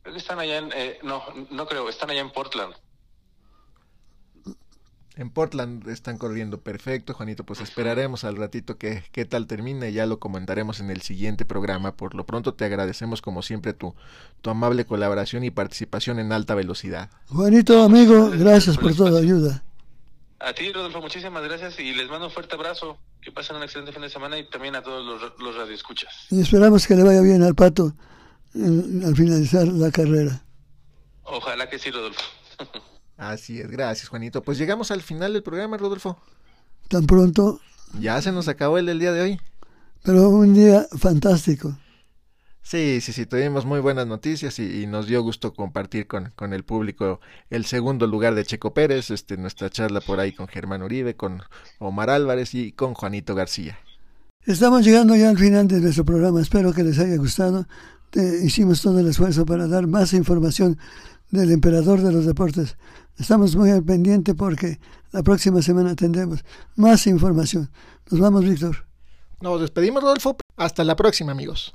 [0.07, 2.73] Creo que están allá en, eh, no, no creo, están allá en Portland.
[5.17, 7.43] En Portland están corriendo perfecto, Juanito.
[7.43, 9.93] Pues esperaremos al ratito que qué tal termine.
[9.93, 11.97] Ya lo comentaremos en el siguiente programa.
[11.97, 13.97] Por lo pronto te agradecemos como siempre tu,
[14.43, 17.11] tu amable colaboración y participación en alta velocidad.
[17.27, 19.65] Juanito, amigo, gracias por toda ayuda.
[20.39, 22.97] A ti, Rodolfo, muchísimas gracias y les mando un fuerte abrazo.
[23.21, 26.29] Que pasen un excelente fin de semana y también a todos los, los radioescuchas.
[26.31, 27.93] Y esperamos que le vaya bien al pato
[29.05, 30.43] al finalizar la carrera.
[31.23, 32.21] Ojalá que sí, Rodolfo.
[33.17, 34.43] Así es, gracias Juanito.
[34.43, 36.19] Pues llegamos al final del programa, Rodolfo.
[36.89, 37.61] ¿Tan pronto?
[37.99, 39.41] Ya se nos acabó el del día de hoy.
[40.03, 41.77] Pero un día fantástico.
[42.63, 46.53] Sí, sí, sí, tuvimos muy buenas noticias y, y nos dio gusto compartir con, con,
[46.53, 50.83] el público el segundo lugar de Checo Pérez, este, nuestra charla por ahí con Germán
[50.83, 51.43] Uribe, con
[51.79, 53.79] Omar Álvarez y con Juanito García.
[54.47, 57.67] Estamos llegando ya al final de nuestro programa, espero que les haya gustado.
[58.17, 60.79] Eh, hicimos todo el esfuerzo para dar más información
[61.31, 62.79] del emperador de los deportes.
[63.19, 64.81] Estamos muy al pendiente porque
[65.13, 66.43] la próxima semana tendremos
[66.77, 67.71] más información.
[68.11, 68.87] Nos vamos, Víctor.
[69.43, 70.37] Nos despedimos, Rodolfo.
[70.57, 71.75] Hasta la próxima, amigos.